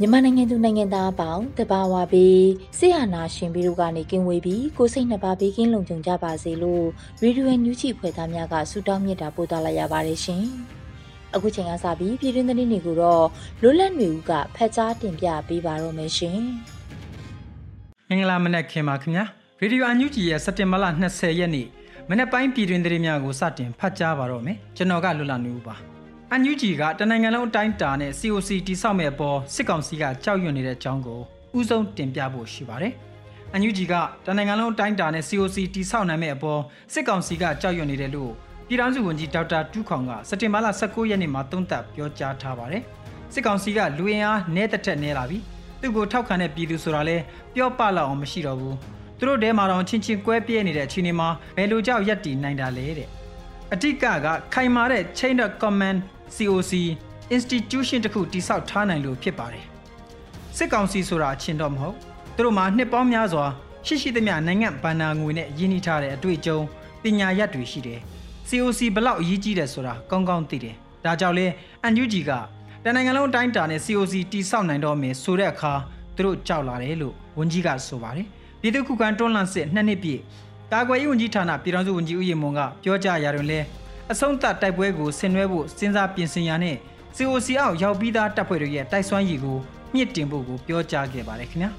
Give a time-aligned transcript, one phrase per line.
[0.00, 2.46] မြန်မာနိုင်ငံသူနိုင်ငံသားအပေါင်းတဘာဝပြီး
[2.78, 6.84] ဆေးရနာရှင်ပြီးတို့ကနေကင်းဝေးပြီးကိုစိတ်နှစ်ပါးဘေးကင်းလုံခြုံကြပါစေလို့
[7.22, 10.42] ရေဒီယိုညူချီဖွယ်သားများကဆုတောင်းမြတ်တာပို့သလာရပါတယ်ရှင်။
[11.34, 13.26] အခုချိန်ကစပြီးပြည်တွင်းသတင်းတွေကိုတော့
[13.62, 16.38] လွတ်လပ်နေဦးကဖတ်ကြားတင်ပြပေးပါတော့မယ်ရှင်။
[18.08, 19.24] မင်္ဂလာမနက်ခင်ပါခင်ဗျာ။
[19.60, 21.66] ရေဒီယိုအန်ယူဂျီရဲ့စက်တင်ဘာလ20ရက်နေ့
[22.08, 25.76] မနက်ပိုင်းပြည်တွင်းသတင်းများကိုစတင်ဖတ်ကြားပါတော့မယ်။ကျွန်တော်ကလွတ်လပ်နေဦးပါ။
[26.36, 31.20] အန်ယူဂျီကတနိုင်ငံလုံးအတိုင်းတာနဲ့ COC တိစောက်မဲ့အပေါ်စစ်ကောင်စီကကြောက်ရွံ့နေတဲ့အကြောင်းကို
[31.58, 32.92] ဥဆုံးတင်ပြဖို့ရှိပါတယ်။
[33.52, 33.94] အန်ယူဂျီက
[34.26, 36.60] တနိုင်ငံလုံးအတိုင်းတာနဲ့ COC တိစောက်နိုင်မဲ့အပေါ်
[36.92, 38.32] စစ်ကောင်စီကကြောက်ရွံ့နေတယ်လို့
[38.68, 42.82] ပြည်ထောင်စုဝန်ကြီးဒေါက်တာတူးခေါင်ကစက်တင်ဘာလ19ရက်နေ့မှာသုံးသပ်ပြောကြားထားပါတယ်။
[43.32, 45.38] စစ်ကောင်စီကလူရင်အားနဲတက်တက်နဲလာပြီ။
[45.80, 47.16] သူ့ကိုထောက်ခံတဲ့ပြည်သူဆိုတာလဲ
[47.54, 48.74] ပြောပလောက်အောင်မရှိတော့ဘူး။
[49.18, 53.08] သူတို့တဲမှာတော့ချင်းချင်းကွဲပြဲနေတဲ့အချိန်မှာဘယ်လိုကြောက်ရက်တည်နိုင်တာလဲတဲ့
[53.72, 55.98] အတိကကခိုင်မာတဲ့ chain of command
[56.34, 56.72] COC
[57.36, 59.64] institution တခုတိစောက်ထားနိုင်လို့ဖြစ်ပါတယ်
[60.56, 61.96] စစ်ကောင်စီဆိုတာအချင်းတော့မဟုတ်
[62.36, 63.44] သူတို့မှာနှစ်ပေါင်းများစွာ
[63.86, 66.58] ရှိရှိသမျှနိုင်ငံဗန္နာငွေနဲ့ရင်းနှီးထားတဲ့အတွေ့အကြုံ
[67.02, 68.00] ပညာရပ်တွေရှိတယ်
[68.48, 71.46] COC ဘလောက်အရေးကြီးတယ်ဆိုတာကောင်းကောင်းသိတယ်ဒါကြောင့်လဲ
[71.92, 72.30] NUG က
[72.84, 75.72] တနိုင်ငံလုံးအတိုင်းတာနဲ့ COC တိစောက်နိုင်တော့မယ်ဆိုတဲ့အခါ
[76.16, 78.26] သူတို့ကြောက်လာတယ်လို့ဝန်ကြီးကဆိုပါတယ်
[78.60, 80.20] ပြည်သူ့ခုခံတွန်းလှန်စစ်နှစ်နှစ်ပြည့်
[80.72, 83.60] ကာကွယ်ရေးဝန်ကြီးဌာနပြည်ထောင်စုဝန်ကြီးဦးရေမွန်ကပြောကြားရာတွင်လဲ
[84.12, 86.76] အဆုံးသတ်တိုက်ပွဲကိုဆင်နွှဲဖို့စဉ်းစားပြင်ဆင်ရနဲ့
[87.16, 89.58] COC အောက်ရောက်ပြီးသားတပ်ဖွဲ့တွေရဲ့တိုက်စွမ်းရည်ကို
[89.94, 91.70] မြင့်တင်ဖို့ကိုပြောကြားခဲ့ပါတယ်ခင်ဗျာ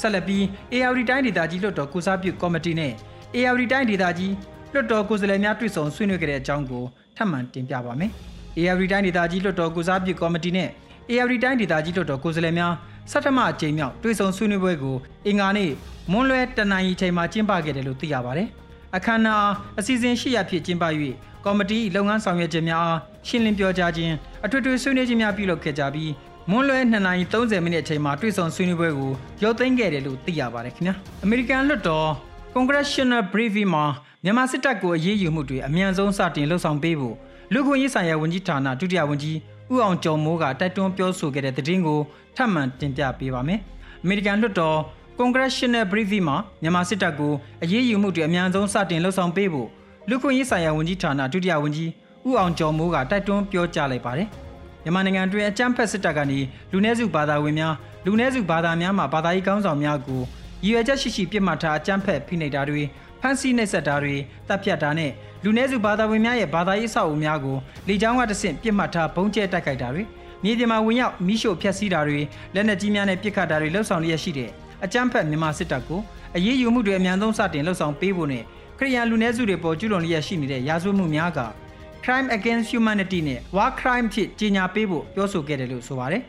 [0.00, 0.42] ဆက်လက်ပြီး
[0.72, 2.92] AR တိုင်းဒေသကြီးလွှတ်တော်ကုစားပြုကော်မတီနဲ့
[3.34, 4.32] AR တိုင်းဒေသကြီး
[4.72, 6.84] လွှတ်တော်ကိုယ်စားလှယ်များတွေ့ဆုံဆွေးနွေးခဲ့တဲ့အကြောင်းကို
[7.16, 8.10] ထပ်မံတင်ပြပါမယ်။
[8.58, 10.68] AR တိုင်းဒေသကြီးလွှတ်တော်ကုစားပြုကော်မတီနဲ့
[11.10, 12.72] AR တိုင်းဒေသကြီးလွှတ်တော်ကိုယ်စားလှယ်များ
[13.10, 15.70] ဆထမအကြိမ်မြောက်တွေ့ဆုံဆွေးနွေးပွဲကိုအင်္ဂါနေ့
[16.12, 18.48] မွန်းလွဲတနင်္လာရီချိန်မှာကျင်းပခဲ့တယ်လို့သိရပါတယ်။
[18.96, 19.48] အခမ်းအနား
[19.78, 20.84] အစီအစဉ်ရှိရဖြစ်ကျင်းပ၍
[21.44, 22.98] ကော်မတီလုပ်ငန်းဆောင်ရွက်ခြင်းများအား
[23.28, 24.14] ရှင်းလင်းပြောကြားခြင်း
[24.44, 26.10] အထွေထွေဆွေးနွေးခြင်းများပြုလုပ်ခဲ့ကြပြီး
[26.50, 30.94] မွန်းလွဲ2နာရီ30မိနစ်အချိန်မှာတွေ့ဆုံဆွေးနွေးပွဲကိုရုပ်သိမ်းခဲ့တယ်လို့သိရပါတယ်ခင်ဗျာ
[31.24, 32.08] အမေရိကန်လွှတ်တော်
[32.54, 33.84] Congressional Briefing မှာ
[34.24, 37.16] မြန်မာစစ်တပ်ကိုအရေးယူမှုတွေအမြန်ဆုံးစတင်လှုပ်ဆောင်ပေးဖို့
[37.52, 39.38] လူခွင့်ရေးဆိုင်ရာဝန်ကြီးဌာနဒုတိယဝန်ကြီး
[39.72, 42.00] ဦးအောင်ကျော်မိုးကတိုက်တွန်းပြောဆိုခဲ့တဲ့သတင်းကို
[42.36, 43.60] ထပ်မံတင်ပြပေးပါမယ်
[44.02, 44.78] အမေရိကန်လွှတ်တော်
[45.18, 49.68] Congressional Briefing မှာမြန်မာစစ်တပ်ကိုအရေးယူမှုတွေအမြန်ဆုံးစတင်လှုပ်ဆောင်ပေးဖို့
[50.08, 51.90] လူခွင့်ရေးဆိုင်ရာဝန်ကြီးဌာနဒုတိယဝန်ကြီး
[52.28, 54.28] ဦးအောင်ကျော်မိုးကတိုက်တွန်းပြောကြားလိုက်ပါတယ်။
[54.82, 56.38] မြန်မာနိုင်ငံတွင်အကြမ်းဖက်စစ်တပ်ကနေ
[56.72, 57.74] လူနည်းစုဘာသာဝင်များ
[58.04, 60.20] လူနည်းစုဘာသာများမှဘာသာရေးကောင်းဆောင်များကို
[60.64, 62.82] ရည်ရွယ်ချက်ရှိရှိပြစ်မှတ်ထားအကြမ်းဖက်ဖိနှိပ်တာတွေ
[63.20, 64.14] ဖမ်းဆီးနှိပ်စက်တာတွေ
[64.48, 65.10] တပ်ဖြတ်တာနဲ့
[65.44, 67.56] လူနည်းစုဘာသာဝင်များရဲ့ဘာသာရေးအဆောက်အဦများကို
[67.88, 70.02] လေကြောင်းကတဆင့်ပြစ်မှတ်ထားဘုံကျဲတိုက်ခိုက်တာတွေ
[70.44, 72.20] မြေပြင်မှာဝင်ရောက်မိရှို့ဖျက်ဆီးတာတွေ
[72.54, 74.50] လက်နက်ကြီးများနဲ့ပစ်ခတ်တာတွေလှုပ်ဆောင်လျက်ရှိတဲ့
[74.84, 76.00] အကြမ်းဖက်မြန်မာစစ်တပ်ကို
[76.36, 78.44] အရေးယူမှုတွေအများဆုံးစတင်လှုပ်ဆောင်ပေးဖို့နဲ့
[78.78, 81.40] ခရီးယန်လူနည်းစုတွေပေါ်ကျူးလွန်လျက်ရှိနေတဲ့ရာဇဝတ်မှုများက
[82.04, 86.22] crime against humanity နဲ့ war crime ဖြစ်ကြေညာပေးဖို့ပြောဆိုခဲ့တယ်လို့ဆိုပါတယ်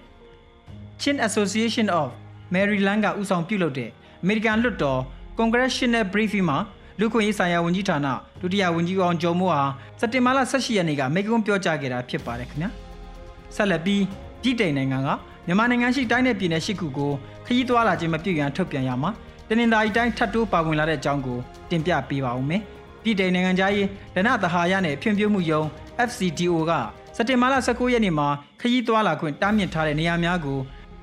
[1.02, 2.08] ။Chin Association of
[2.54, 3.90] Maryland ကဦးဆောင်ပြုလုပ်တဲ့
[4.24, 5.00] American လွှတ်တော်
[5.40, 6.58] Congressional Briefing မှာ
[7.00, 8.08] လူခွင့်ရေးဆိုင်ရာဝန်ကြီးဌာန
[8.42, 9.62] ဒုတိယဝန်ကြီးအောင်ကျော်မိုးဟာ
[10.00, 12.70] စက်တင်ဘာလ18ရက်နေ့ကမိန့်ခွန်းပြောကြားခဲ့တာဖြစ်ပါတယ်ခင်ဗျာ။
[13.56, 14.04] ဆက်လက်ပြီး
[14.42, 15.10] ပြည်တိုင်နိုင်ငံက
[15.48, 17.12] မြန်မာနိုင်ငံရှိတိုင်းနယ်ပြည်နယ်ရှိခုကို
[17.46, 19.12] ခရီးသွားလာခြင်းမပြုရန်ထုတ်ပြန်ရမှာ
[19.50, 21.38] တနင်္သာရီတိုင်းထပ်တိုးပါဝင်လာတဲ့အကြောင်းကို
[21.70, 22.62] တင်ပြပေးပါဦးမယ်။
[23.04, 25.62] ပြည်တိုင်နိုင်ငံသားရေးဒနသဟာရနဲ့ဖြန့်ဖြိုးမှုယုံ
[26.08, 26.72] FCDO က
[27.16, 28.28] စက်တင်ဘာလ19ရက်နေ့မှာ
[28.62, 30.60] ခရီးသွားလာခွင့်တားမြစ်ထားတဲ့နေရာများကို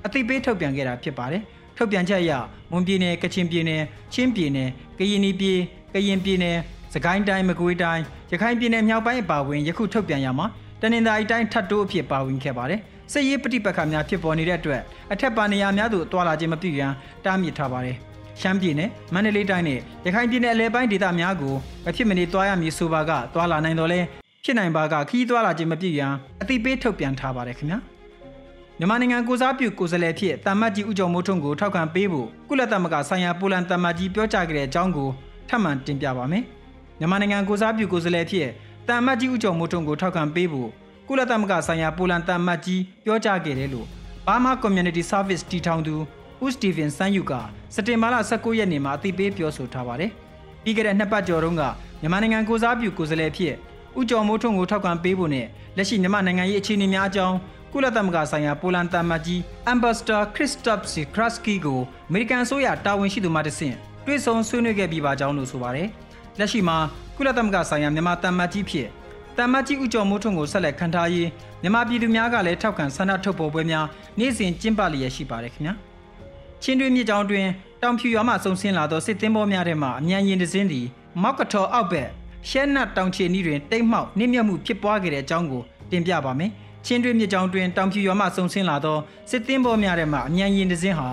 [0.07, 1.43] အသိပေးထုတ်ပြန်ခဲ့တာဖြစ်ပါတယ်။
[1.77, 2.33] ထုတ်ပြန်ချက်အရ
[2.71, 3.83] မွန်ပြည်နယ်ကချင်ပြည်နယ်
[4.15, 5.59] ချင်းပြည်နယ်ကရင်ပြည်
[5.95, 6.57] ကရင်ပြည်နယ်
[6.95, 8.03] စကိုင်းတိုင်းမကွေးတိုင်း
[8.33, 10.47] ရခိုင်ပြည်နယ်မြောက်ပိုင်းအပါအဝင်ယခုထုတ်ပြန်ရမှာ
[10.81, 12.81] တနင်္သာရီတိုင်းထပ်တိုးအဖြစ်ပါဝင်ခဲ့ပါတယ်။
[13.13, 16.93] စစ်ရေးပဋိပက္ခများဖြစ်ပေါ်နေတဲ့အတွက်အထက်ပါနေရာများသို့တွာလာခြင်းမပြုရန်
[17.25, 17.97] တားမြစ်ထားပါတယ်။
[18.41, 21.55] ရှမ်းပြည်နယ်မန္တလေးတိုင်းနဲ့ရခိုင်ပြည်နယ်အလဲပိုင်းဒေသများကို
[21.85, 24.01] မဖြစ်မနေသွားရမည်ဆိုပါကသွားလာနိုင်တော်လဲ
[24.45, 26.13] ဖြစ်နိုင်ပါကခီးသွားလာခြင်းမပြည့်ရန်
[26.43, 27.79] အသိသိပေးထုတ်ပြန်ထားပါတယ်ခင်ဗျာ
[28.79, 35.09] မြန်မာနိုင်ငံကိုစားပြုကိုယ်စားလှယ်ဖြစ်တမ္မတ်ကြီးဦးကျော်မိုးထွန်းကိုထောက်ခံပေးဖို့ကုလသမဂ္ဂဆိုင်ရာပိုလန်တမ္မတ်ကြီးပြောကြားခဲ့တဲ့အကြောင်းကို
[35.49, 36.45] ထပ်မံတင်ပြပါမယ်
[36.99, 38.49] မြန်မာနိုင်ငံကိုစားပြုကိုယ်စားလှယ်ဖြစ်
[38.89, 40.71] တမ္မတ်ကြီးဦးကျော်မိုးထွန်းကိုထောက်ခံပေးဖို့
[41.13, 43.87] ကုလသမဂ္ဂဆိုင်ရာပိုလန်တမ္မတ်ကြီးပြောကြားခဲ့တယ်လို့
[44.27, 45.95] Burma Community Service တီထောင်သူ
[46.45, 47.33] ဦးစတီဗင်ဆန်ယူက
[47.75, 50.11] စက်တင်ဘာလ19ရက်နေ့မှာအသိပေးပြောဆိုထားပါတယ်။
[50.63, 51.63] ပြီးခဲ့တဲ့နှစ်ပတ်ကျော်တုန်းက
[52.01, 53.55] မြန်မာနိုင်ငံကိုစားပြုကိုယ်စားလှယ်ဖြစ်
[53.99, 55.47] ဦးကျော်မိုးထွန်းကိုထောက်ခံပေးဖို့နဲ့
[55.77, 57.37] လက်ရှိမြန်မာနိုင်ငံရေးအခြေအနေများအကြောင်း
[57.73, 59.41] ကုလသမဂ္ဂဆိုင်ရာပိုလန်တမတ်ကြီး
[59.73, 63.77] Ambassador Christoph Sikrasky ကိုအမေရိကန်အစိုးရတာဝန်ရှိသူမှတဆင့်
[64.07, 65.89] တွေ့ဆုံဆွေးနွေးခဲ့ပြီးပါကြောင်းလို့ဆိုပါတယ်။
[66.39, 66.79] လက်ရှိမှာ
[67.17, 68.89] ကုလသမဂ္ဂဆိုင်ရာမြန်မာတမတ်ကြီးဖြစ်
[69.37, 71.29] တမတ်ကြီးဦးကျော်မိုးထွန်းကိုဆက်လက်ခံထားရေး
[71.63, 73.87] မြန်မာပြည်သူများကလည်းထောက်ခံဆန္ဒထုတ်ပေါ်ပွဲများ
[74.19, 75.75] နေ့စဉ်ကျင်းပလျက်ရှိပါတယ်ခင်ဗျာ။
[76.63, 77.47] ချင်းတွင်းမြစ်ကြောင်းတွင်
[77.83, 80.87] တောင်ဖြူရွာမှစုံဆင်းလာသောစစ်သင်းဘောများထဲမှအမြန်ရင်တစင်းသည်
[81.23, 82.09] မောက်ကထော်အောက်ဘက်
[82.49, 86.51] ရှဲနတ်တောင်ချေနီးတွင်တိတ်မှောက်နှိမ့်မြတ်မှုဖြစ်ပွားခဲ့တဲ့အကြောင်းကိုတင်ပြပါမယ်။
[86.87, 88.99] ချင်းတွင်းမြစ်ကြောင်းတွင်တောင်ဖြူရွာမှစုံဆင်းလာသော
[89.31, 91.09] စစ်သင်းဘောများထဲမှအမြန်ရင်တစင်းဟာ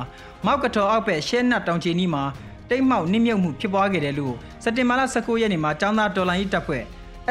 [0.45, 2.23] မောက်ကထော်အောက်ဘက်ရှဲနတ်တောင်ချေနီးမှာ
[2.69, 6.83] တိတ်မှောက်နှိမ့်မြတ်မှုဖြစ်ပွားခဲ့တယ်လို့စက်တင်ဘာလ19ရက်နေ့မှာចောင်းသားတော်လိုင်းတပ်ဖွဲ့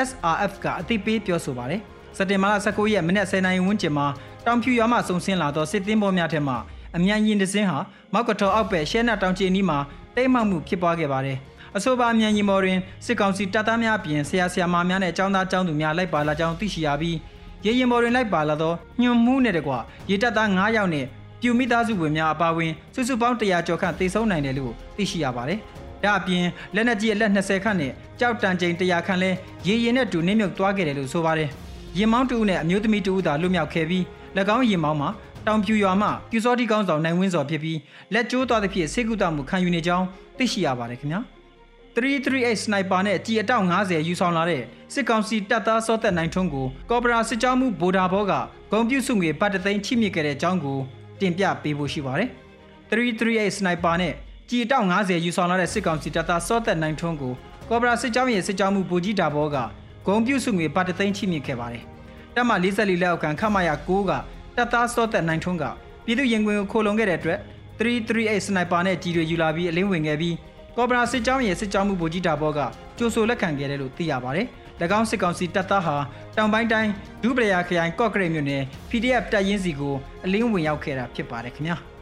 [0.09, 1.81] SRF ကအသိပေးပြောဆိုပါတယ်။
[2.17, 4.07] စက်တင်ဘာလ19ရက်မနက်10:00နာရီဝန်းကျင်မှာ
[4.47, 6.55] တောင်ဖြူရွာမှစုံဆင်းလာသောစစ်သင်းဘောများထဲမှ
[6.97, 7.79] အမြန်ရင်တစင်းဟာ
[8.13, 9.79] မောက်ကထော်အောက်ပဲရှဲနတ်တောင်ချီနီးမှာ
[10.15, 11.39] တိတ်မှောက်မှုဖြစ်ပွားခဲ့ပါတယ်။
[11.77, 17.17] အဆိုပါအမြန်ရင်မော်တွင်စစ်ကောင်စီတပ်သားများအပြင်ဆရာဆရာမများနဲ့ចောင်းသားចောင်းသူများလိုက်ပါလာကြောင်းသိရှိရပြီး
[17.65, 19.73] ရေရင်မော်တွင်လိုက်ပါလာသောညွန်မှုနဲ့တကွ
[20.11, 21.07] ရေတပ်သား9ယောက်နဲ့
[21.41, 25.61] ပြူမိသားစုဝင်များအပါအဝင်စုစုပေါင်း100ကျော်ခန့်သေဆုံးနိုင်တယ်လို့သိရှိရပါတယ်။
[26.05, 26.45] ဒါအပြင်
[26.75, 29.31] လက်နက်ကြီးအလက်20ခန့်နဲ့ကြောက်တန်ချိန်100ခန့်လဲ
[29.67, 31.51] ရေရင်နဲ့တူနင်းမြုပ်သွားခဲ့တယ်လို့ဆိုပါတယ်။
[31.99, 34.03] ရင်မောင်းတူနဲ့အမျိုးသမီးတူသာလွတ်မြောက်ခဲ့ပြီး၎
[34.57, 35.11] င်းရင်မောင်းမှာ
[35.47, 37.79] တောင်ဖြူရွာမှပြူစောတိကောင်းဆောင်နိုင်ဝင်းစော်ဖြစ်ပြီး
[38.15, 40.07] လက်ကျိုးသွားသဖြင့်စေကုတမှုခံယူနေကြောင်း
[40.39, 41.21] သိရှိရပါတယ်ခင်ဗျာ
[41.97, 48.33] 338စနိုက်ပါနဲ့ကြည်အတောက်90ယူဆောင်လာတဲ့စစ်ကောင်စီတပ်သားစောသက်နိုင်ထွန်းကိုကော်ပိုရာစစ်ကြောမှုဗိုလ်ဒါဘောက
[48.73, 50.79] ဂုံပြုစုငွေပတ်တသိန်းချိမြစ်ခဲ့တဲ့အကြောင်းကို
[51.21, 52.31] တင်ပြပေးဖို့ရှိပါတယ်
[52.91, 53.75] 338စနို
[54.49, 57.35] က်ပါနဲ့ကြည်အတောက်90ယူဆောင်လာတဲ့စစ်ကောင်စီတပ်သားစောသက်နိုင်ထွန်းကို
[57.69, 59.57] ကော်ပိုရာစစ်ကြောရဲ့စစ်ကြောမှုဗိုလ်ကြီးဒါဘောက
[60.07, 61.83] ဂုံပြုစုငွေပတ်တသိန်းချိမြစ်ခဲ့ပါတယ်
[62.35, 64.13] တပ်မ44လက်အောက်ခံခမရ9က
[64.57, 65.65] တပ်သားစောသက်နိုင်ထွန်းက
[66.05, 67.39] ပြည်သူရင်ခွင်ကိုခိုလုံခဲ့တဲ့အတွက်
[67.79, 70.35] 338စနိုက်ပါနဲ့ကြီးတွေယူလာပြီးအလင်းဝင်ခဲ့ပြီး
[70.77, 72.61] ကော်ပရာစစ်ကြောင်းရဲ့စစ်ကြောင်းမှုဗိုလ်ကြီးတာဘောက
[72.99, 74.47] ကြိုဆိုလက်ခံခဲ့တယ်လို့သိရပါတယ်။၎
[74.99, 75.97] င်းစစ်ကောင်စီတပ်သားဟာ
[76.37, 76.91] တောင်ပိုင်းတိုင်း
[77.23, 79.95] ဒူပလျာခရိုင်ကော့ကရိတ်မြို့နယ် PDF တပ်ရင်းစီကို
[80.25, 81.79] အလင်းဝင်ရောက်ခဲ့တာဖြစ်ပါတယ်ခင်ဗျာ။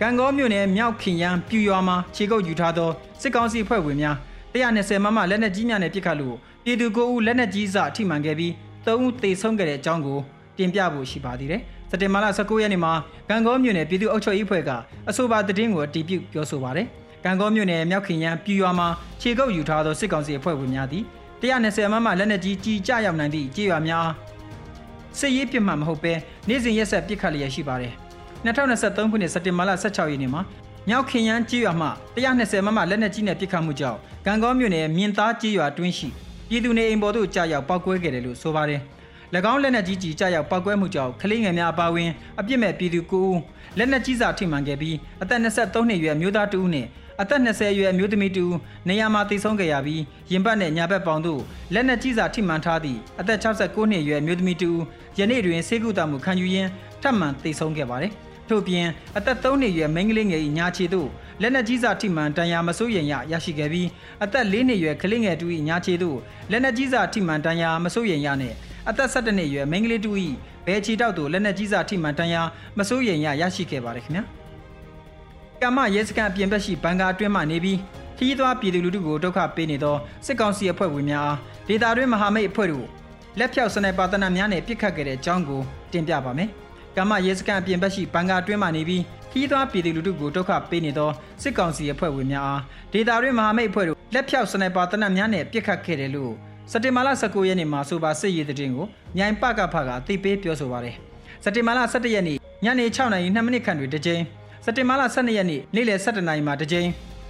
[0.00, 4.16] ကံကောမြို့နယ်မြောက်ခင်ရန်ပြူရွာမှာခြေကုပ်ယူထားသောစစ်ကောင်စီအဖွဲ့ဝင်များ
[4.54, 8.52] 120မမလက်နက်ကြီးများနဲ့ပစ်ခတ်လို့ပြည်သူကိုဦးလက်နက်ကြီးစအထိမှန်ခဲ့ပြီး
[8.84, 10.18] 3ဦးသေဆုံးခဲ့တဲ့အကြောင်းကို
[10.58, 11.60] တင်ပြဖို့ရှိပါသေးတယ်။
[11.90, 12.92] စက်တင်ဘာလ19ရက်နေ့မှာ
[13.30, 14.70] ကံကောမြို့နယ်ပြည်သူ့အုပ်ချုပ်ရေးအဖွဲ့က
[15.08, 16.86] အဆိုပါသတင်းကိုအတည်ပြုပြောဆိုပါတယ်။
[17.24, 18.88] ကံကောမြို့နယ်မြောက်ခင်ရန်ပြည်ရွာမှာ
[19.20, 21.04] ခြေကုပ်ယူထားသောစစ်ကောင်စီအဖွဲ့ဝင်များသည်
[21.42, 24.08] 120မမလက်နက်ကြီးကြီးကြရောက်နိုင်သည့်ကြေးရွာများ
[25.18, 26.12] စစ်ရေးပြစ်မှတ်မဟုတ်ဘဲ
[26.48, 27.94] နေ့စဉ်ရက်ဆက်ပစ်ခတ်လျက်ရှိပါတယ်။
[28.44, 30.42] 2023ခုနှစ်စက်တင်ဘာလ16ရက်နေ့မှာ
[30.88, 36.08] မြောက်ခင်ရန်ကြေးရွာမှ120မမလက်နက်ကြီးနဲ့ပစ်ခတ်မှုကြောင့်ကံကောမြို့နယ်မြင်းသားကြေးရွာတွင်းရှိ
[36.48, 38.80] ပြည်သူနေအိမ်ပေါ်သို့ကြာရောက်ပောက်ကွဲခဲ့တယ်လို့ဆိုပါတယ်။၎
[39.52, 42.10] င်းလက်နက်ကြီးကြီးကြရောက်ပောက်ကွဲမှုကြောင့်ကလေးငယ်များအပါအဝင်
[42.40, 43.38] အပြစ်မဲ့ပြည်သူ9ဦး
[43.78, 46.86] လက်နက်ကြီးစာထိမှန်ခဲ့ပြီးအသက်23နှစ်အရွယ်မျိုးသား2ဦးနဲ့
[47.20, 48.56] အသက်20အရွယ်မျိုးသမီး2ဦး
[48.88, 50.02] နေရာမှာတိတ်ဆုံးခဲ့ရပြီး
[50.32, 51.40] ရင်ပတ်နဲ့ညာဘက်ပေါင်တို့
[51.74, 54.82] လက်နက်ကြီးစာထိမှန်ထားသည့်အသက်69နှစ်အရွယ်မျိုးသမီး2ဦး
[55.18, 56.70] ယနေ့တွင်ဆေးကုသမှုခံယူရင်း
[57.02, 58.12] ထပ်မံတိတ်ဆုံးခဲ့ပါတယ်
[58.48, 58.86] ထို့ပြင်
[59.16, 61.08] အသက်3နှစ်အရွယ်မိန်းကလေးငယ်၏ညာခြေသို့
[61.42, 63.88] လက်နက်ကြီးစာထိမှန်တန်ရာမစိုးရင်ရရရှိခဲ့ပြီး
[64.24, 66.18] အသက်4နှစ်အရွယ်ကလေးငယ်တူ၏ညာခြေသို့
[66.50, 68.56] လက်နက်ကြီးစာထိမှန်တန်ရာမစိုးရင်ရနှင့်
[68.88, 70.10] အသက်17နှစ်အရွယ်မိန်းကလေးတူ၏
[70.66, 72.42] ဘဲချီတောက်သို့လက်နက်ကြီးစာထိမှန်တန်ရာ
[72.78, 74.24] မစိုးရိမ်ရရရှိခဲ့ပါတယ်ခင်ဗျာ
[75.62, 77.78] ကမ္မရဲစခန်းအပြင်ဘက်ရှိဘန်ကာအတွင်းမှနေပြီး
[78.18, 79.96] ခီးသွွားပြည်သူလူထုကိုဒုက္ခပေးနေသော
[80.26, 82.86] စစ်ကောင်စီအဖွဲ့ဝင်များအားဒေတာတွင်းမဟာမိတ်အဖွဲ့တို့
[83.38, 85.60] လက်ဖြောက်စနိုက်ပါတနများနဲ့ပစ်ခတ်ခဲ့တဲ့အကြောင်းကို
[85.92, 86.50] တင်ပြပါမယ်
[86.96, 91.10] ကမ္မရဲစခန်းအပြင်ဘက်ရှိဘန်ကာအတွင်းမှနေပြီးခီးသွွားပြည်သူလူထုကိုဒုက္ခပေးနေသော
[91.42, 96.32] စစ်ကောင်စီအဖွဲ့ဝင်များအားဒေတာတွင်းမဟာမိတ်အဖွဲ့တို့လက်ဖြောက်စနိုက်ပါတနများနဲ့ပစ်ခတ်ခဲ့တယ်လို့
[96.70, 98.86] စက်တင်ဘာလ19ရက်နေ့မှာဆိုပါစစ်ရေးတဲ့တင်ကို
[99.16, 100.96] မြိုင်ပကဖကအသိပေးပြောဆိုပါတယ်
[101.44, 104.22] စက်တင်ဘာလ17ရက်နေ့ညနေ6နာရီ2မိနစ်ခန့်တွင်တစ်ကြိမ်
[104.64, 106.88] စက်တင်ဘာလ12ရက်နေ့နေ့လယ်17နာရီမှာတစ်ကြိမ်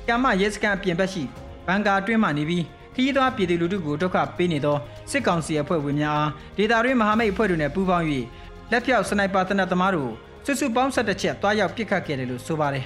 [0.08, 1.22] ကမ္မရဲစခန်းအပြင်ဘက်ရှိ
[1.66, 4.76] ဘန်ကာတွင်းမှနေပြီးခရီးသွားပြည်သူလူထုကိုဒုက္ခပေးနေသော
[5.10, 8.06] စစ်ကောင်စီအဖွဲ့ဝင်များအားဒေတာတွင်းမဟာမိတ်အဖွဲ့တို့နဲ့ပူးပေါင်း၍
[8.70, 10.12] လက်ဖြောက်စနိုက်ပါတနတ်သမားတို့
[10.44, 12.84] စုစုပေါင်း17ချက်တွားရောက်ပစ်ခတ်ခဲ့တယ်လို့ဆိုပါတယ်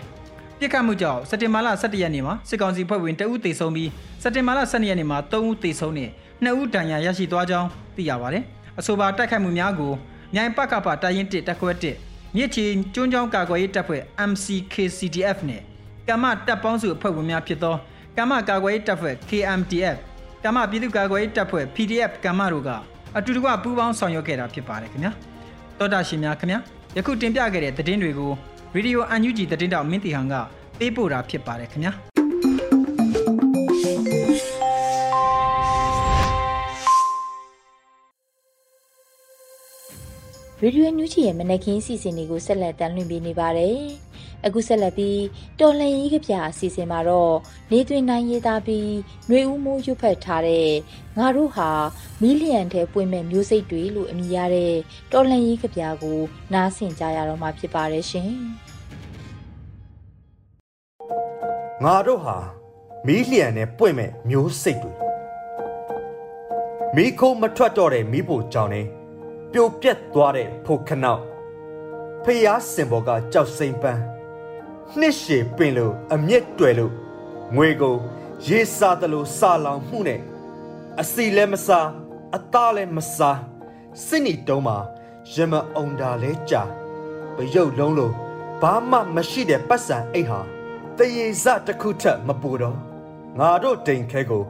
[0.58, 3.90] ပြစ်ခတ်မှုကြောင့်စက်တင်ဘာလ17ရက်နေ့မှာစစ်ကောင်စီဖွဲ့ဝင်တအုပ်သေဆုံးပြီး
[4.22, 6.10] စက်တင်ဘာလ12ရက်နေ့မှာ3ဦးသေဆုံးနဲ့
[6.42, 8.44] နှစ်ဦးဒဏ်ရာရရှိသွားကြောင်းသိရပါတယ်။
[8.78, 9.92] အဆိုပါတိုက်ခိုက်မှုများကို
[10.34, 11.96] မြိုင်ပကပတိုင်ရင်တစ်တက်ခွဲတစ်
[12.36, 15.62] မြစ်ချီကျွန်းချောင်းကာကွယ်ရေးတပ်ဖွဲ့ MCKCDF နဲ့
[16.08, 17.76] ကမ္မတပ်ပေါင်းစုအဖွဲ့ဝင်များဖြစ်သော
[18.18, 19.96] ကမ္မကာကွယ်ရေးတပ်ဖွဲ့ KMTF
[20.44, 22.70] ကမ္မပြည်သူ့ကာကွယ်ရေးတပ်ဖွဲ့ PDF ကမ္မတို့က
[23.16, 25.12] အတူတကွပူးပေါင်းဆောင်ရွက်ခဲ့တာဖြစ်ပါတယ်ခင်ဗျာ
[25.78, 26.58] တောတာရှင်များခင်ဗျာ
[26.96, 28.32] ယခုတင်ပြခဲ့တဲ့သတင်းတွေကို
[28.74, 30.34] Radio UNG သတင်းတောက်မင်းတီဟန်က
[30.78, 31.92] ပေးပို့တာဖြစ်ပါတယ်ခင်ဗျာ
[40.62, 43.76] ရေဒီယိုညူချီရဲ့မနက်ခင်းစီစဉ်တွေကိုဆက်လက်တင်ပြနေပါတယ်။
[44.46, 45.20] အခုဆက်လက်ပြီး
[45.60, 47.34] တော်လှန်ရေးကပြအစီအစဉ်မှာတော့
[47.70, 48.90] နေသွင်းနိုင်ရေးသားပြီး
[49.28, 50.68] ຫນွေဦးမိုးရွတ်ဖက်ထားတဲ့
[51.18, 51.70] ငါတို့ဟာ
[52.22, 54.74] မီလီယံထဲပွင့်မဲ့မျိုးစိတ်တွေလို့အမည်ရတဲ့
[55.12, 56.20] တော်လှန်ရေးကပြကို
[56.54, 58.30] နားဆင်ကြရတော့မှာဖြစ်ပါတယ်ရှင်။
[61.84, 62.36] ငါတို့ဟာ
[63.06, 64.92] မီလီယံနဲ့ပွင့်မဲ့မျိုးစိတ်တွေ
[66.96, 68.82] မိခိုးမထွက်တော့တဲ့မိဖို့ကြောင့်နေ
[69.52, 71.22] ပြိုပြက်သွားတဲ့ဖိုခနောက်
[72.24, 74.02] ဖျားစင်ဘော်ကကြောက်စိမ့်ပန်း
[74.98, 76.92] နှစ်ရှည်ပင်လို့အမြင့်တွယ်လို့
[77.54, 77.96] ငွေကို
[78.46, 80.20] ရေစားတယ်လို့စာလောင်မှုနဲ့
[81.00, 81.88] အစီလည်းမစား
[82.36, 83.38] အသားလည်းမစား
[84.06, 84.76] စစ်နီတုံးမှာ
[85.32, 86.62] ရမအောင်တာလဲကြာ
[87.36, 88.14] ပရုပ်လုံးလို့
[88.62, 90.40] ဘာမှမရှိတဲ့ပတ်စံအိတ်ဟာ
[90.98, 92.78] တရေစတစ်ခုထက်မပူတော့
[93.38, 94.44] ငါတို့တိမ်ခဲကို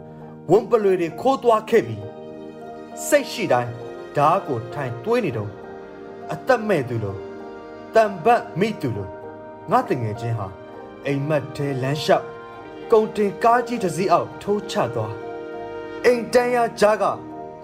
[0.50, 1.96] ဝွန်ပလွေတွေခိုးသွားခဲ့ပြီ
[3.06, 3.72] စိတ်ရှိတိုင်း
[4.18, 5.50] ဓားကိုထိုင်တွေးနေတော့
[6.32, 7.18] အသက်မဲ့သူလို့
[7.94, 9.10] တံပတ်မိသူလို့
[9.70, 10.46] ငါတငယ်ချင်းဟာ
[11.06, 12.26] အိမ်မက်တဲလမ်းလျှောက်
[12.92, 15.14] ကုံတင်ကားကြီးတစ်စီးအောက်ထိုးချသွား
[16.04, 17.04] အိမ်တန်းရကြားက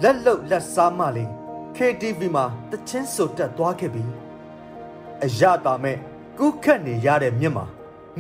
[0.03, 1.31] လက်လုတ်လက်စားမလေး
[1.77, 4.05] KTV မှာတချင်းဆိုတက်သွားခဲ့ပြီ
[5.25, 5.97] အရတာမဲ့
[6.39, 7.67] ကုခတ်နေရတဲ့မြင့်မှာ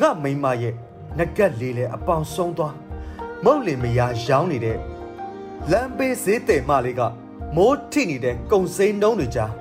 [0.00, 0.74] ငါမိမရဲ့
[1.18, 2.74] ငကက်လေးလဲအပေါင်ဆုံးသွား
[3.44, 4.78] မုတ်လင်မယားရောင်းနေတဲ့
[5.70, 7.02] လမ်းဘေးဈေးတယ်မလေးက
[7.56, 9.52] မိုးထိနေတဲ့ကုံစိမ်းနှုံးတွေကြား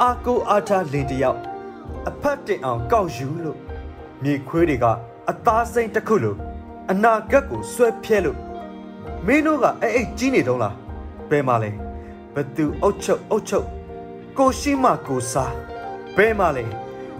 [0.00, 1.40] အာကိုအားထားလင်တယောက်
[2.08, 3.58] အဖက်တင်အောင်ကောက်ယူလို့
[4.22, 4.86] မြေခွေးတွေက
[5.30, 6.36] အသားစိမ့်တစ်ခုလို
[6.90, 8.38] အနာဂတ်ကိုဆွဲဖြဲလို့
[9.26, 10.74] မင်းတို့ကအဲ့အိတ်ကြီးနေတုံးလား
[11.30, 11.70] ဘယ်မှာလဲ
[12.34, 13.66] ဘသူအုတ်ချုပ်အုတ်ချုပ်
[14.38, 15.54] ကိုရှိမကိုစား
[16.16, 16.64] ဘယ်မှာလဲ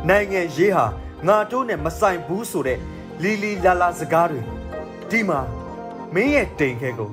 [0.08, 0.86] နိုင်ငံရေးဟာ
[1.26, 2.78] ငါတို့နဲ့မဆိုင်ဘူးဆိုတဲ့
[3.22, 4.40] လီလီလာလာစကားတွေ
[5.10, 5.40] ဒီမှာ
[6.14, 7.10] မင်းရဲ့တိမ်ခဲကို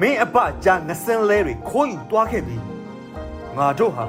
[0.00, 2.56] မင်းအပကြားငစင်းလဲတွေခိုးယူသွားခဲ့ပြီ
[3.56, 4.04] ငါတို့ဟာ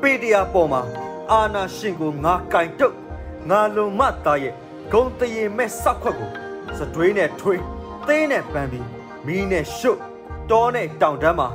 [0.00, 0.82] ပေတရာပေါ်မှာ
[1.30, 2.96] အာနာရှင်ကိုငါကင်တုတ်
[3.50, 4.54] ငါလုံမသားရဲ့
[4.92, 6.30] ဂုံတရင်မဲ့ဆောက်ခွက်ကို
[6.78, 7.62] စတွေးနဲ့ထွေး
[8.06, 8.88] သင်းနဲ့ပန်းပြီး
[9.26, 10.00] မီးနဲ့ရှုပ်
[10.50, 11.48] တောနဲ့တောင်တန်းမှာ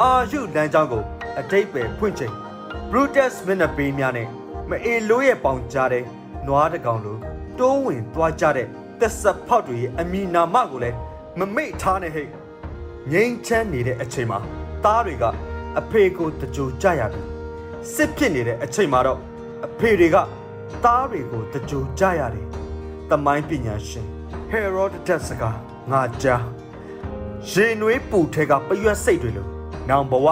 [0.00, 1.04] အာယုလမ်းကြောင်းကို
[1.38, 2.34] အတိတ်ပဲဖွင့်ချိန်
[2.90, 4.28] Brutus မင်းနပေးများနဲ့
[4.70, 6.04] မအေလိုးရဲ့ပေါင်ကြားတဲ့
[6.46, 7.16] နွားတကောင်လို
[7.58, 8.66] တိုးဝင်သွားကြတဲ့
[9.00, 10.96] သက်ဆက်ဖောက်တွေရဲ့အမီနာမကိုလည်း
[11.38, 12.28] မမိတ်ထားနဲ့ဟဲ့
[13.12, 14.38] ငိမ့်ချမ်းနေတဲ့အချိန်မှာ
[14.84, 15.24] သားတွေက
[15.78, 17.22] အဖေကိုတကြိုကြရပြီ
[17.94, 19.20] စစ်ဖြစ်နေတဲ့အချိန်မှာတော့
[19.66, 20.16] အဖေတွေက
[20.84, 22.46] သားတွေကိုတကြိုကြရတယ်။
[23.10, 24.06] တမိုင်းပညာရှင်
[24.50, 25.42] ဟေရိုဒတက်စက
[25.90, 26.44] ငါကြား
[27.50, 29.48] ရေနွေးပူထဲကပရွက်စိတ်တွေလို့
[29.88, 30.26] နောင်ဘဝ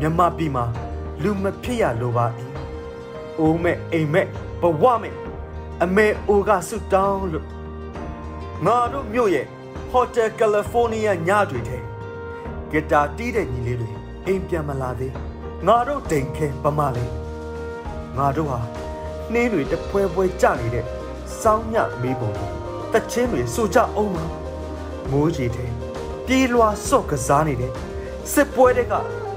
[0.00, 0.64] မြမပြည်မှာ
[1.22, 2.26] လူမဖြစ်ရလိုပါ၏။
[3.38, 4.26] အိုးမဲ့အိမ်မဲ့
[4.60, 5.14] ဘဝမဲ့
[5.82, 7.46] အမေအိုကဆုတောင်းလို့
[8.66, 9.46] ငါတို့မြို့ရဲ့
[9.92, 11.78] Hotel California ညတွေထဲ
[12.72, 13.90] ဂီတာတီးတဲ့ညီလေးတွေ
[14.26, 15.14] အိမ်ပြန်မလာသေး
[15.66, 17.12] ငါတို့တိမ်ခဲပမလေး
[18.16, 18.60] ငါတို့ဟာ
[19.32, 20.84] နှင်းတွေတပွဲပွဲကြနေတဲ့
[21.40, 22.46] စောင်းညမေးပုံတွေ
[22.92, 24.24] တချင်းတွေစူကြအောင်မှာ
[25.10, 25.70] မိုးကြီးတဲ့
[26.26, 27.72] ပြေးလွှာစော့ကစားနေတဲ့
[28.32, 28.94] စစ်ပွဲတွေက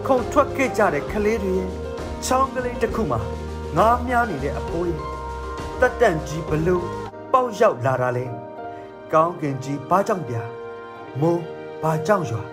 [0.08, 1.70] ခုံထွက်ခဲ့ကြတဲ့ကလေးတွေရဲ့
[2.26, 3.20] ချောင်းကလေးတစ်ခုမှာ
[3.78, 5.02] ငားမြားနေတဲ့အဖိုးလေး
[5.80, 6.86] တက်တန့်ကြီးဘလို့
[7.32, 8.26] ပေါက်ရောက်လာတာလဲ
[9.14, 10.36] ကောင်းကင်ကြီးဘာကြောင့်ပြ
[11.22, 11.42] မိုး
[11.82, 12.53] ဘာကြောင့်ရွာ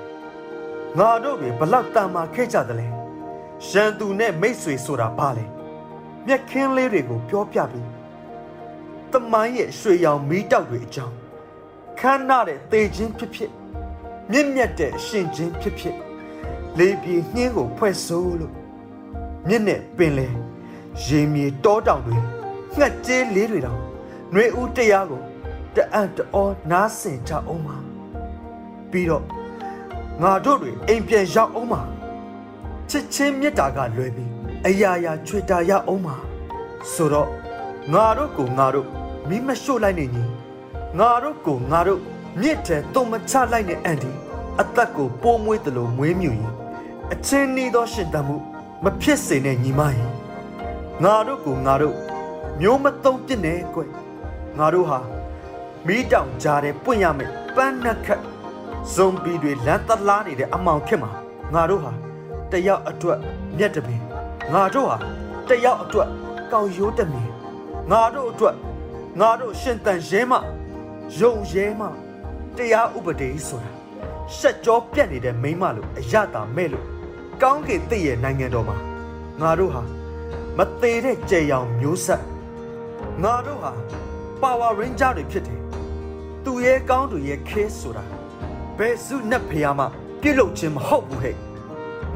[0.99, 2.87] ငါတို့တွေဘလောက်တန်မာခဲ့ကြသလဲ
[3.69, 5.45] ရန်သူနဲ့မိတ်ဆွေဆိုတာဘာလဲ
[6.27, 7.89] မျက်ခင်းလေးတွေကိုပြောပြပြီး
[9.13, 11.17] တမိုင်းရဲ့ရွှေရောင်မီးတောက်တွေအကြောင်း
[11.99, 13.51] ခမ်းနားတဲ့သေခြင်းဖြစ်ဖြစ်
[14.31, 15.97] မြင့်မြတ်တဲ့ရှင်ခြင်းဖြစ်ဖြစ်
[16.79, 18.55] လေပြေနှင်းကိုဖွဲ့ဆိုးလို့
[19.49, 20.29] မြင့်နဲ့ပင်လေ
[21.05, 22.17] ရေမြေတောတောင်တွေ
[22.77, 23.81] ငှက်ကျေးလေးတွေတောင်
[24.33, 25.23] ຫນွေဦးတရားကို
[25.77, 27.77] တအံ့တောနားဆင်ကြအောင်ပါ
[28.91, 29.40] ပြီးတော့
[30.23, 31.81] ငါတို့တွေအိမ်ပြန်ရောက်အောင်ပါ
[32.91, 34.31] ချစ်ချင်းမေတ္တာကလွယ်ပြီး
[34.67, 36.17] အရာရာချွေတာရအောင်ပါ
[36.93, 37.29] ဆိုတော့
[37.93, 38.87] ငါတို့ကိုငါတို့
[39.29, 40.25] မိမရှို့လိုက်နေညီ
[40.99, 42.01] ငါတို့ကိုငါတို့
[42.41, 44.11] မြစ်ထဲတုံမချလိုက်တဲ့အန်ဒီ
[44.61, 46.53] အသက်ကိုပိုးမွေးတယ်လို့မွေးမြူရင်
[47.13, 48.37] အချင်းနီးသောရှင်တမှု
[48.85, 50.11] မဖြစ်စေနဲ့ညီမရင်
[51.05, 51.97] ငါတို့ကိုငါတို့
[52.61, 53.91] မျိုးမသုံးပြစ်နေကွယ်
[54.59, 54.99] ငါတို့ဟာ
[55.87, 58.23] မိတောင်ကြားတဲ့ပွင့်ရမယ်ပန်းနှက်ခတ်
[58.95, 61.11] ဇွန်ဘီတွေလမ်းသလားနေတဲ့အမောင်ခက်မှာ
[61.55, 61.93] ငါတို့ဟာ
[62.53, 63.19] တယောက်အတွက်
[63.59, 64.03] မျက်တပင်
[64.53, 64.97] ငါတို့ဟာ
[65.49, 66.09] တယောက်အတွက်
[66.53, 67.31] ကောက်ရိုးတမင်
[67.91, 68.57] ငါတို့အတွက်
[69.21, 70.33] ငါတို့ရှင်တန်ရဲမ
[71.19, 71.83] ယုံရဲမ
[72.57, 73.71] တရားဥပဒေဆိုတာ
[74.37, 76.87] ရှက်ကြောပြက်နေတဲ့မိမလို့အရတာမဲ့လို့
[77.43, 78.77] ကောင်းကင်တည့်ရဲ့နိုင်ငံတော်မှာ
[79.41, 79.83] ငါတို့ဟာ
[80.59, 82.23] မသေးတဲ့ကြယ်ရောင်မျိုးဆက်
[83.23, 83.73] ငါတို့ဟာ
[84.43, 85.61] Power Ranger တွေဖြစ်တယ်
[86.45, 88.05] သူရဲ့ကောင်းသူရဲ့ခဲဆိုတာ
[88.81, 89.85] ဘယ်စုနဲ့ဖျားမှ
[90.23, 91.37] ပြုတ်လုခြင်းမဟုတ်ဘူးဟဲ့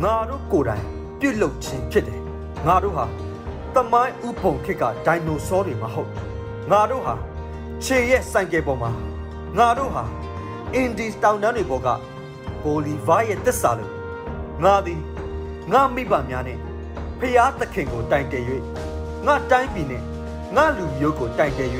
[0.02, 0.85] ငါတို့ကိုယ်တိုင်
[1.21, 2.21] ပြုတ်လုခြင်းဖြစ်တယ်
[2.66, 3.04] ငါတို့ဟာ
[3.75, 6.11] တမိုင်းဥပုံခေတ်ကဒိုင်နိုဆောတွေမဟုတ်
[6.71, 7.14] ငါတို့ဟာ
[7.85, 8.90] ခြေရဲ့စိုင်ကယ်ပေါ်မှာ
[9.59, 10.04] ငါတို့ဟာ
[10.75, 11.88] အင်ဒီတောင်တန်းတွေပေါ်က
[12.62, 13.92] ဘိုလီဗာရဲ့တစ္ဆာလို့
[14.64, 15.00] ငါသည်
[15.73, 16.59] ငါမိဘများနဲ့
[17.18, 18.44] ဖျားသခင်ကိုတိုင်တယ်၍
[19.26, 20.02] ငါတိုင်းပြည်နဲ့
[20.56, 21.71] ငါလူမျိုးကိုတိုင်တယ်၍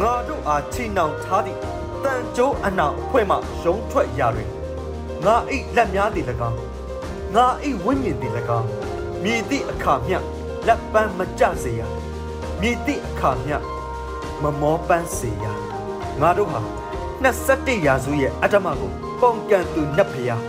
[0.00, 1.60] ငါတို့အားချီနှောင်ထားသည့်
[2.04, 4.50] တန်ကြိုးအနောင်အဖွဲ့မှရုံးထွက်ရာတွင်
[5.24, 6.58] ငါအိလက်များသည်၎င်း
[7.34, 8.68] ငါအိဝိညာဉ်သည်၎င်း
[9.22, 10.18] မြည်သည့်အခါမျှ
[10.66, 11.80] လက်ပန်းမကြစေရ
[12.60, 13.56] မြည်သည့်အခါမျှ
[14.42, 15.44] မမောပန်းစေရ
[16.20, 16.60] ငါတို့ဟာ
[17.24, 20.42] 21ရာစုရဲ့အတ္တမကိုပုံကန်သူနှက်ဖျား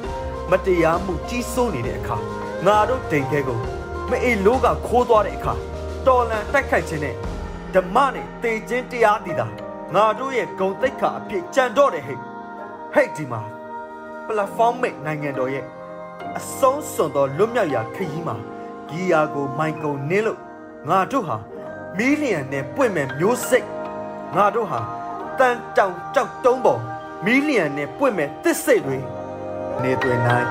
[0.52, 2.18] မတရားမှုကြီးစိုးနေတဲ့အခါ
[2.66, 3.60] ငါတို့ဒိန်ခဲကို
[4.10, 5.54] မအေလိုးကခိုးသွားတဲ့အခါ
[6.08, 7.16] တော်လန်တိုက်ခိုက်ခြင်းနဲ့
[7.74, 9.48] ဓမ္မနဲ့တေခြင်းတရားတည်တာ
[9.96, 12.20] ငါတို့ရဲ့ဂုံတိတ်ခါအဖြစ်ကြံတော့တယ်ဟဲ့
[12.94, 13.42] ဟဲ့ဒီမှာ
[14.28, 15.66] platform မိတ်နိုင်ငံတော်ရဲ့
[16.38, 18.36] အဆုံးစွန်သောလွတ်မြောက်ရာခရီးမှာ
[18.90, 20.40] ဂီယာကိုမိုင်ကုံနင်းလို့
[20.90, 21.38] ငါတို့ဟာ
[21.98, 23.68] မီလီယံနဲ့ပွင့်မဲ့မျိုးစိတ်
[24.36, 24.80] ငါတို့ဟာ
[25.40, 26.82] တန်တောင်ကြောက်တုံးပေါ်
[27.26, 28.98] မီလီယံနဲ့ပွင့်မဲ့တစ်စိတ်တွေ
[29.82, 30.48] နေတွင်နိုင်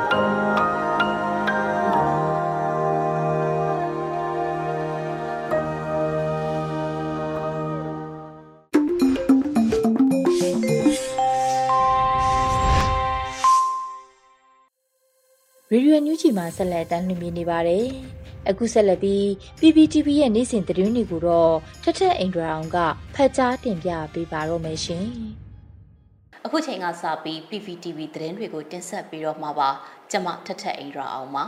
[15.73, 17.87] ရေဒီယိုညူချီမှာဆက်လက်တမ်းလွှင့်ပြနေပါတယ်။
[18.49, 19.25] အခုဆက်လက်ပြီး
[19.61, 22.79] PPTV ရဲ့နေ့စဉ်သတင်းတွေကိုတော့ထထအင်ဒရာအောင်က
[23.15, 25.07] ဖတ်ကြားတင်ပြပေးပါတော့မယ်ရှင်။
[26.45, 29.69] အခုချိန်ကစပြီး PPTV သတင်းတွေကိုတင်ဆက်ပြီးတော့မှာပါ
[30.11, 31.47] ကျမထထအိန္ဒြာအောင်ပါ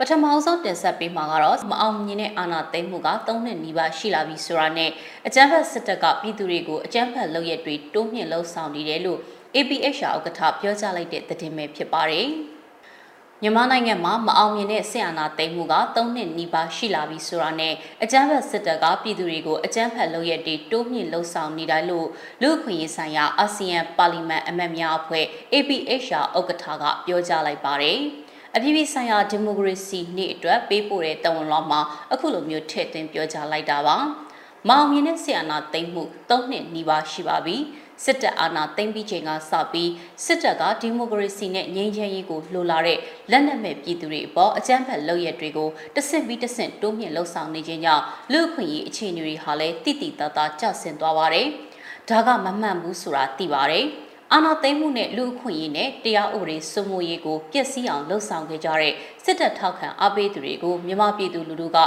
[0.00, 4.90] ပထမဆုံးတင်ဆက်ပေးမှာကတော့မအောင်မြင်တဲ့အာဏာသိမ်းမှုက၃နှစ်နီးပါးရှိလာပြီဆိုတာနဲ့
[5.26, 9.18] အကြမ်းဖက်စစ်တပ်ကပြည်သူတွေကိုအကြမ်းဖက်လုပ်ရက်တွေတိုးမြင့်လှုံ့ဆော်နေတယ်လို့
[9.56, 12.28] APHR ဥက္ကဋ္ဌပြောကြားလိုက်တဲ့သတင်းပဲဖြစ်ပါတယ်။
[13.42, 22.08] မြန်မာနိုင်ငံမှာမအောင်မြင်တဲ့ဆီယနာသိမ်းမှုက၃နှစ်နီးပါးရှိလာပြီဆိုတာနဲ့အကြမ်းဖက်စစ်တပ်ကပြည်သူတွေကိုအကြမ်းဖက်လုပ်ရက်တွေတိုးမြင့်လှုံ့ဆော်နေတယ်လို့
[22.42, 28.00] လူ့အခွင့်အရေးဆိုင်ရာအာဆီယံပါလီမန်အမတ်များအဖွဲ့ APHR ဥက္ကဋ္ဌကပြောကြားလိုက်ပါတယ်။
[28.56, 31.80] အပြည်ပြည်ဆိုင်ရာဒီမိုကရေစီနေ့အတွက်ပေးပို့တဲ့တဝန်လောမှာ
[32.12, 33.96] အခုလိုမျိုးထည့်သွင်းပြောကြားလိုက်တာပါ။
[34.68, 37.56] မောင်မြင်တဲ့ဆီယနာသိမ်းမှု၃နှစ်နီးပါးရှိပါပြီ။
[38.04, 39.90] စစ်တပ်အာဏာသိမ်းပြီးချိန်ကစပြီး
[40.24, 42.98] စစ်တပ်ကဒီမိုကရေစီနဲ့ငြိမ်းချမ်းရေးကိုလှိုလာတဲ့
[43.30, 51.46] လက်နက်မဲ့ပြည်သူတွေအပေါ်အကြမ်းဖက်လုပ်ရက်တွေကိုတဆင့်ပြီးတဆင့်တိုးမြင့်လှုံ့ဆော်နေခြင်းကြောင့်လူ့အခွင့်အရေးအခြေအနေတွေဟာလည်းတိတိတသားကျဆင်းသွားပါတယ်။
[52.08, 53.86] ဒါကမမှန်ဘူးဆိုတာသိပါတယ်။
[54.34, 61.78] အာဏာသိမ်းမှုနဲ့လူအခွင့်အရေးနဲ့တရားဥပဒေစိုးမိုးရေးကိုပျက်စီးအောင်လှုံ့ဆော်ခဲ့ကြတဲ့စစ်တပ်ထောက်ခံအားပေးသူတွေကိုမြန်မာပြည်သူလူထုက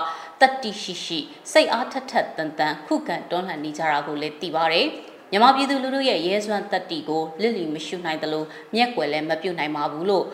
[0.41, 1.19] တတိရှိရှိ
[1.51, 4.88] စိတ်အားထက်ထက်တန်တန်ခုခံတွန်းလှန်နေကြတာကိုလည်းသိပါတယ်။
[5.32, 8.43] မြန်မာပြည်သူလူထုရဲ့ရဲစွမ်းတတိကိုလစ်လီမရှုနိုင်သလို
[8.75, 10.25] မျက်ွယ်လည်းမပြုတ်နိုင်ပါဘူးလို့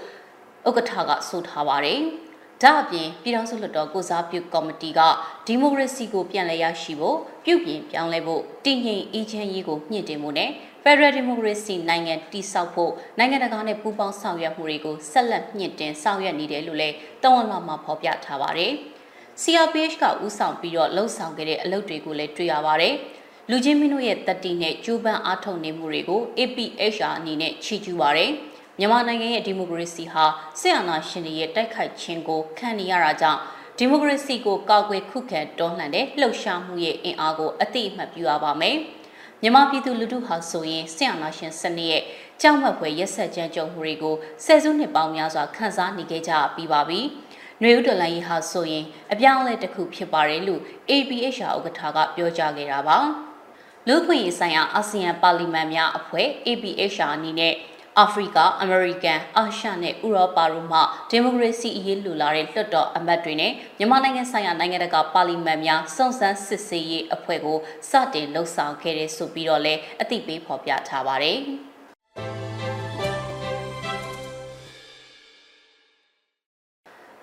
[0.68, 2.00] ဥက္ကဋ္ဌကဆိုထားပါတယ်။
[2.64, 5.00] ဒါအပြင်ပြည်ထောင်စုလွှတ်တော်ကိုစားပြုကော်မတီက
[5.48, 10.50] ဒီမိုကရေစီကိုပြန်လည်ရရှိဖို့ပြုပြင်ပြောင်းလဲဖို့တည်ငြိမ်အေးချမ်းရေးကိုမြင့်တင်ဖို့နဲ့
[10.90, 18.72] Federal Democracy နိုင်ငံတည်ဆောက်ဖို့နိုင်ငံတကာနဲ့ပူးပေါင်းဆောင်ရွက်မှုတွေကိုဆက်လက်မြင့်တင်ဆောင်ရွက်နေတယ်လို့လည်းတဝန်လာမှာဖော်ပြထားပါတယ်။
[19.42, 22.94] CRPH ကဦးဆောင်ပြီးတော့လှုပ်ဆောင်ခဲ့တဲ့အလုပ်တွေကိုလည်းတွေ့ရပါတယ်။
[23.50, 28.32] လူချင်းမင်းတို့ရဲ့တတိနဲ့ကျိုးပန်းအားထုတ်နေမှုတွေကို APHR အနေနဲ့ချီးကျူးပါတယ်။
[28.80, 30.24] မြန်မာနိုင်ငံရဲ့ဒီမိုကရေစီဟာ
[30.60, 33.40] စစ်အာဏာရှင်တွေရဲ့တိုက်ခိုက်ခြင်းကိုခံနေရတာကြောင့်
[33.78, 38.78] ဒီမိုကရေစီကိုကာကွယ်ခုခံတွန်းလှန်တဲ့လှုပ်ရှားမှုရဲ့အင်အားကိုအတိအမှတ်ပြုရပါမယ်။
[39.42, 42.04] မြန်မာပြည်သူလူထုဟာဆိုရင်ဆင်အာနာရှင်စနစ်ရဲ့
[42.42, 47.00] ကြောက်မက်ဖွယ်ရက်ဆက်ကြမ်းကြုတ်မှုတွေကိုဆယ်စုနှစ်ပေါင်းများစွာခန်းစားနေခဲ့ကြပြီးပါပြီ။
[47.62, 52.98] နှွေဦးတော်လိုင်းဟာဆိုရင်အပြောင်းအလဲတစ်ခုဖြစ်ပါတယ်လို့ APHR ဥက္ကဋ္ဌကပြောကြားခဲ့တာပါ။
[53.88, 57.54] လူ့ခွင့်ရေးဆိုင်ရာအာဆီယံပါလီမန်များအဖွဲ့ APHR အနေနဲ့
[58.00, 60.80] အာဖရိက၊အမေရိကန်၊အာရှနဲ့ဥရောပတို့မှ
[61.10, 67.58] ဒီမိုကရေစီအရေးလူလာတဲ့လွှတ်တော်အမတ်တွေနဲ့မြန်မာနိုင်ငံဆိုင်ရာနိုင်ငံတကာပါလီမန်များစုံစမ်းစစ်ဆေးရေးအဖွဲ့ကို
[67.90, 71.40] စတင်လှုပ်ဆောင်ခဲ့တဲ့ဆိုပြီးတော့လည်းအသိပေးဖော်ပြထားပါတယ်။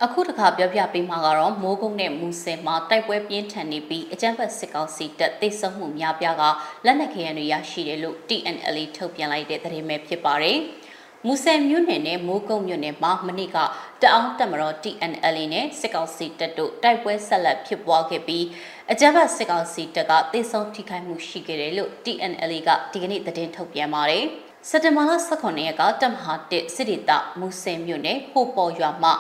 [0.05, 6.43] အခုတခါပြောပြပေးမှာကတော့မိုးကုတ်နဲ့မူဆယ်မှာတိုက်ပွဲပြင်းထန်နေပြီးအကြမ်းဖက်စစ်ကောင်စီတပ်သိမ်းဆုပ်မှုများပြားက
[6.85, 10.59] လက်နက်ခဲယံတွေရရှိတယ်လို့ TNL ထုတ်ပြန်လိုက်တဲ့သတင်းပဲဖြစ်ပါတယ်။
[11.27, 13.59] မူဆယ်မြို့နယ်နဲ့မိုးကုတ်မြို့နယ်မှာမနေ့က
[14.03, 18.45] တအောင်းတက်မတော် TNL နဲ့စစ်ကောင်စီတပ်တို့တိုက်ပွဲဆက်လက်ဖြစ်ပွားခဲ့ပြီး
[18.93, 24.25] အကြမ်းဖက်စစ်ကောင်စီတပ်ကသိမ်းဆုပ်ထိခိုက်မှုရှိခဲ့တယ်လို့ TNL ကဒီကနေ့သတင်းထုတ်ပြန်ပါတယ်။
[24.69, 29.11] စက်တင်ဘာလ18ရက်ကတမဟာ1စစ်ဒေသမူဆယ်မြို့နယ်ဟိုပေါ်ရွာမှ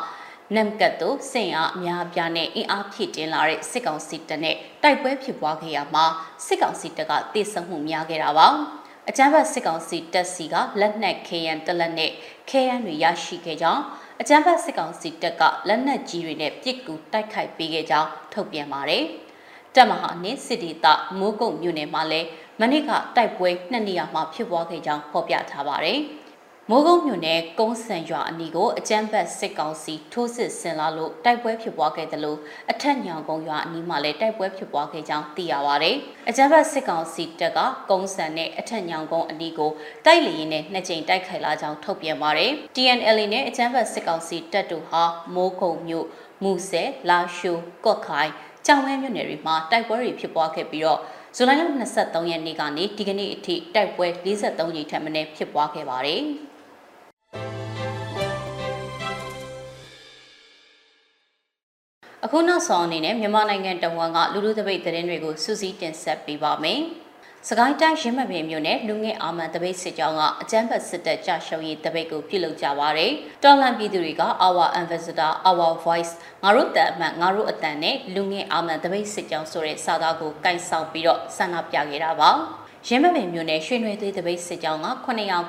[0.53, 6.05] နမ်ကတ်တို့စင်အားအများပြားနဲ့အင်အားဖြည့်တင်လာတဲ့စစ်ကောင်စီတပ်နဲ့တိုက်ပွဲဖြစ်ပွားခဲ့ရမှာ
[6.47, 8.49] စစ်ကောင်စီတပ်ကတေဆုံးမှုများခဲ့တာပါ
[9.09, 12.11] အကြမ်းဖက်စစ်ကောင်စီတပ်စီကလက်နက်ခဲယံတလက်နဲ့
[12.51, 13.83] ခဲယံတွေရရှိခဲ့ကြောင်း
[14.21, 19.05] အကြမ်းဖက်စစ်ကောင်စီတပ်ကလက်နက်ကြီးတွေနဲ့ပစ်ကူတိုက်ခိုက်ပေးခဲ့ကြောင်းထုတ်ပြန်ပါတယ်
[19.75, 20.87] တပ်မဟာနှင့်စစ်ဒေသ
[21.19, 22.29] မိုးကုတ်မြို့နယ်မှာလည်း
[22.61, 26.01] မနေ့ကတိုက်ပွဲနှစ်နေရာမှာဖြစ်ပွားခဲ့ကြောင်းဖော်ပြထားပါတယ်။
[26.71, 32.39] မိုးကုတ်မြို့နယ်ကုန်းစံရွာအနီးကိုအကြမ်းဖက်စစ်ကောင်စီထိုးစစ်ဆင်လာလို့တိုက်ပွဲဖြစ်ပွားခဲ့တယ်လို့
[32.71, 35.91] အထက်ညောင်ကုန်းရွာအနီးမှာလည်းတိုက်ပွဲဖြစ်ပွားခဲ့ကြောင်းသိရပါဗျ။
[36.29, 37.59] အကြမ်းဖက်စစ်ကောင်စီတပ်က
[37.91, 39.71] ကုန်းစံနဲ့အထက်ညောင်ကုန်းအနီးကို
[40.07, 45.03] တိုက်လျင်နဲ့နှစ်ကြိမ်တိုက်ခိုက်လာကြောင်းထုတ်ပြန်ပါတယ်။ TNL နဲ့အကြမ်းဖက်စစ်ကောင်စီတပ်တို့ဟာ
[45.35, 46.07] မိုးကုတ်မြို့
[46.43, 48.31] မူဆယ်လာရှိုးကော့ခိုင်
[48.67, 51.01] ကြောင်ဝဲမြို့နယ်တွေမှာတိုက်ပွဲတွေဖြစ်ပွားခဲ့ပြီးတော့
[51.37, 51.63] ဇူလိုင်လ
[51.97, 56.23] 23ရက်နေ့ကနေဒီကနေ့အထိတိုက်ပွဲ43ကြိမ်ထပ်မံဖြစ်ပွားခဲ့ပါတယ်။
[62.27, 66.81] အခုနောက်ဆုံးအနေနဲ့မြန်မာနိုင်ငံတဝန်ကလူလူသပိတ်သတင်းတွေကိုစူးစီးတင်ဆက်ပေးပါမယ်။
[67.49, 73.13] စကိုင်းတိုင်းရင်းမပင်မြို့နယ်လူငယ်အာမန်တပိတ်စစ်ကြောင်းကအကြမ်းဖက်စစ်တပ်ကြာရှုံးရေးတပိတ်ကိုပြုလုပ်ကြပါရယ်။
[73.45, 82.31] တော်လန်ပြည်သူတွေက Our Ambassador Our Voice ငါတို့တအမှန်ငါတို့အတန်နဲ့လူငယ်အာမန်တပိတ်စစ်ကြောင်းဆိုတဲ့စာသားကိုကိုင်ဆောင်ပြီးတော့ဆန္ဒပြခဲ့တာပါ။
[82.89, 84.89] ရင်းမပင်မြို့နယ်ရွှေနွေသွေးတပိတ်စစ်ကြောင်းက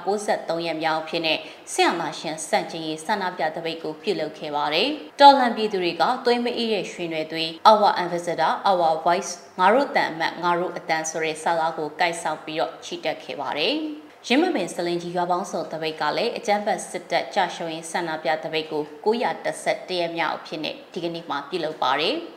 [0.08, 1.40] 993ရက်မြောက်ဖြစ်တဲ့
[1.72, 4.88] ဆရာနာရှင်စန့်ကျင်ရေးဆန္ဒပြတပိတ်ကိုပြုလုပ်ခဲ့ပါတယ်။
[5.20, 13.74] တော်လန်ပြည်သူတွေကသွေးမအေးရဲ့ရွှေနွေသွေး Our Ambassador Our Voice ငါတို့တန်အမတ်ငါတို့အတန်ဆိုတဲ့စာသားကိုကိုက်ဆောင်ပြီးတော့ချီတက်ခဲ့ပါတယ်။
[14.28, 22.16] ရင်းမပင်စလင်ကြီးရွာပေါင်းစုံတပိတ်ကလည်းအကြမ်းဖက်စစ်တပ်ကြာရှုံးရင်ဆန္ဒပြတပိတ်ကို911ရက်မြောက်အဖြစ်နဲ့ဒီကနေ့မှပြုလုပ်ပါတယ်။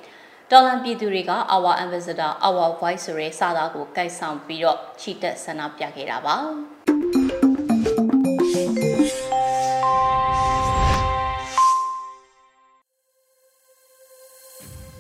[0.53, 6.37] တော်လန်ပြည်သူတွေက Our Ambassador Our Voice ဆိုတဲ့စာသားကိုကိုက်ဆောင်ပြီးတော့ချီတက်ဆန္ဒပြခဲ့တာပါ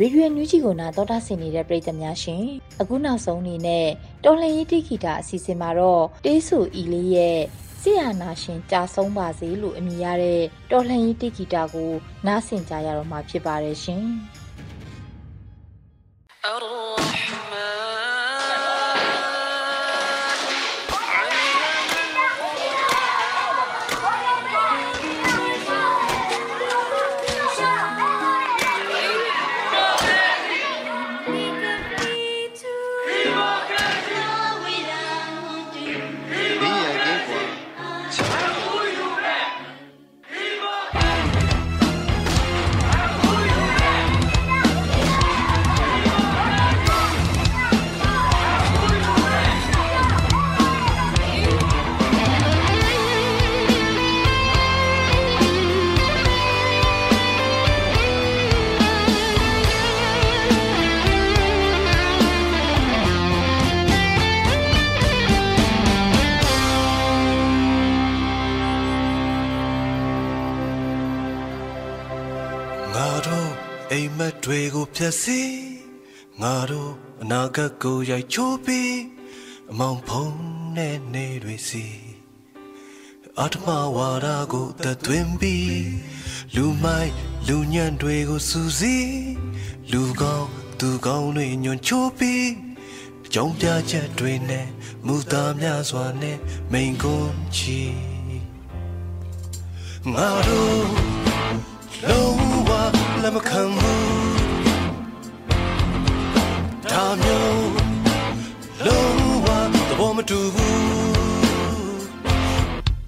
[0.00, 2.44] ရေဒီယိုညူဂျီကိုနာတော်တာဆင်နေတဲ့ပရိသတ်များရှင်
[2.80, 3.86] အခုနောက်ဆုံးအနေနဲ့
[4.24, 7.38] တော်လှန်ရေးတိဂီတာအစီအစဉ်မှာတော့တေးဆူအီလေးရဲ့
[7.80, 11.92] ဆီယာနာရှင်ကြာဆုံးပါစေလို့အမည်ရတဲ့တော်လှန်ရေးတိဂီတာကို
[12.26, 14.06] နားဆင်ကြရတော့မှာဖြစ်ပါတယ်ရှင်။
[16.44, 17.97] الرحمن.
[75.08, 75.62] Đuôi gục phía si
[76.38, 79.04] ngà đô na gà cô dạy chô bi
[79.70, 81.82] mong phong nè nè đuôi si
[83.36, 85.84] atma wara go ta twin bi
[86.52, 87.12] lu mai
[87.48, 89.24] lu nyan đuôi go su si
[89.92, 92.54] lu gao tu gao nuôi nhon chô bi
[93.30, 94.66] trong cha cha đuôi nè
[95.02, 96.38] mu ta mya swa nè
[96.70, 97.90] main con chi
[100.04, 100.84] ngà đô
[102.02, 102.38] lâu
[103.22, 104.37] လက်မခံဘူး
[106.98, 107.70] ဒါမျိုး
[108.86, 109.46] လုံးဝ
[109.88, 110.80] သဘောမတူဘူး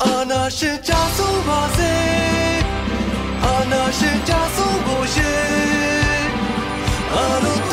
[0.03, 1.94] အာနာရှင်ကြဆုံးပါစေ
[3.44, 6.29] အာနာရှင်ကြဆုံးဖို့ရှင်
[7.14, 7.69] အာလို့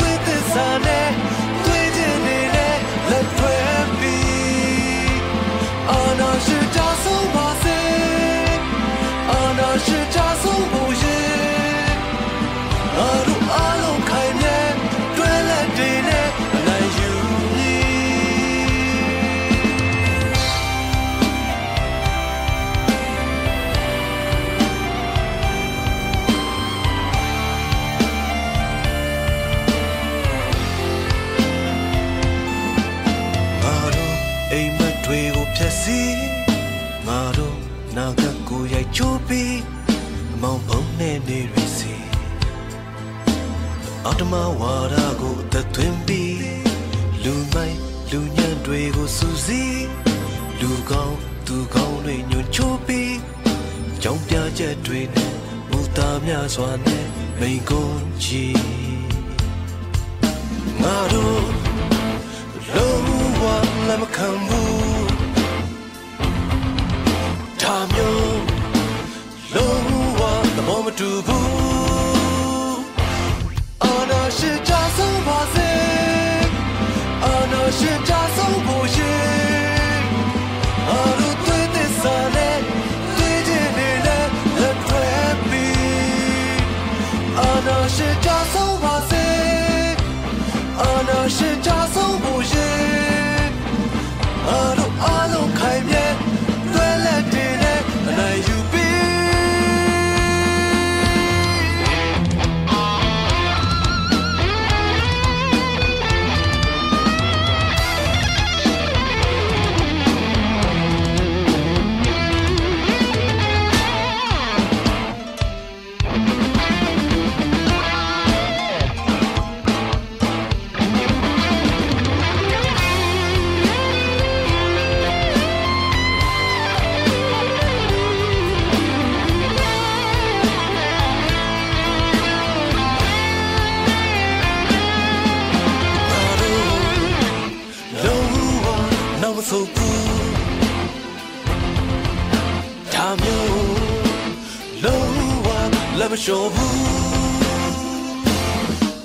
[146.08, 146.80] လက်မလျှော့ဘူး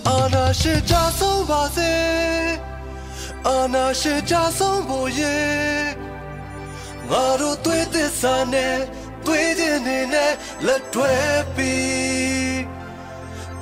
[0.08, 1.92] အာနာရှိကြဆုံးပါစေ
[3.48, 5.38] အာနာရှိကြဆုံးဖို့ရေ
[7.10, 8.76] ငါတို့တွေ့သစ္စာနဲ့
[9.26, 10.32] တွေ့တဲ့နေနဲ့
[10.66, 11.14] လက်တွဲ
[11.54, 12.62] ပြီး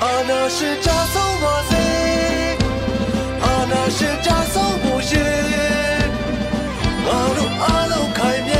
[0.03, 1.87] အာနာရှိကြဆုံးပါစေ
[3.45, 6.07] အာနာရှင်ကြဆုံးဖို့ရှင်
[7.05, 8.55] ငါတို့အားလုံးခိုင်မြ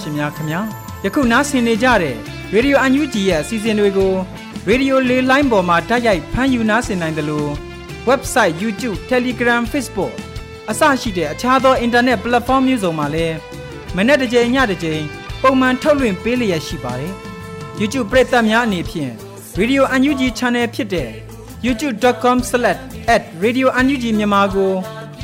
[0.00, 0.60] ရှင်များခင်ဗျာ
[1.04, 2.16] ယခုနားဆင်နေကြတဲ့
[2.54, 4.12] ရေဒီယိုအန်ယူဂျီရဲ့အစီအစဉ်တွေကို
[4.68, 7.50] ရေဒီယိုလေးလိုင်းပေါ်မှာတိုက်ရိုက်ဖမ်းယူနားဆင်နိုင်တယ်လို့
[8.08, 10.12] website YouTube Telegram Facebook
[10.70, 13.36] အစရှိတဲ့အခြားသော internet platform မျိုးစုံမှာလည်း
[13.96, 15.02] မနေ့တစ်ကြိမ်ညတစ်ကြိမ်
[15.42, 17.12] ပုံမှန်ထုတ်လွှင့်ပေးလျက်ရှိပါတယ်
[17.80, 19.12] YouTube ပရိသတ်များအနေဖြင့်
[19.58, 21.10] Radio UNG Channel ဖြစ်တဲ့
[21.66, 24.72] youtube.com/radiounug မြန်မာကို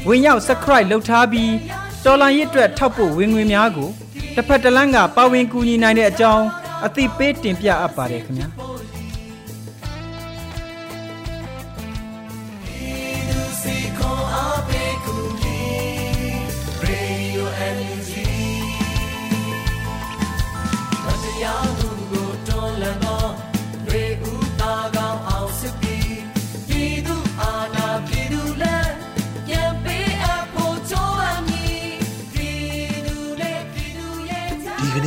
[0.09, 1.53] ဝင်ရောက် subscribe လုပ်ထားပြီး
[2.05, 3.91] တော်လိုင်းရစ်အတွက်ထောက်ပို့ဝင်ငွေများကို
[4.37, 6.47] တစ်ဖက်တစ်လမ်းကပါဝင်ကူညီနိုင်တဲ့အကြောင်း
[6.87, 8.49] အသိပေးတင်ပြအပ်ပါတယ်ခင်ဗျာ